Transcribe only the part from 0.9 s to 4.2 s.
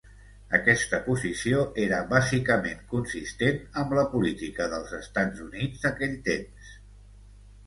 posició era bàsicament consistent amb la